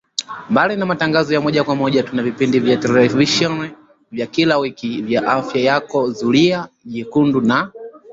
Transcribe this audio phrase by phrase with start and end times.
[0.49, 3.71] Mbali na matangazo ya moja kwa moja tuna vipindi vya televisheni
[4.11, 7.71] vya kila wiki vya Afya Yako Zulia Jekundu na